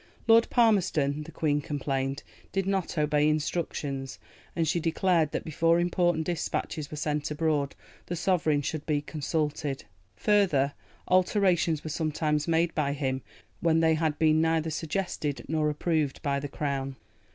Lord 0.27 0.49
Palmerston, 0.49 1.21
the 1.25 1.31
Queen 1.31 1.61
complained, 1.61 2.23
did 2.51 2.65
not 2.65 2.97
obey 2.97 3.29
instructions, 3.29 4.17
and 4.55 4.67
she 4.67 4.79
declared 4.79 5.31
that 5.31 5.43
before 5.45 5.79
important 5.79 6.25
dispatches 6.25 6.89
were 6.89 6.97
sent 6.97 7.29
abroad 7.29 7.75
the 8.07 8.15
Sovereign 8.15 8.63
should 8.63 8.83
be 8.87 9.01
consulted. 9.03 9.83
Further, 10.15 10.73
alterations 11.07 11.83
were 11.83 11.91
sometimes 11.91 12.47
made 12.47 12.73
by 12.73 12.93
him 12.93 13.21
when 13.59 13.79
they 13.79 13.93
had 13.93 14.17
been 14.17 14.41
neither 14.41 14.71
suggested 14.71 15.45
nor 15.47 15.69
approved 15.69 16.19
by 16.23 16.39
the 16.39 16.49
Crown. 16.49 16.95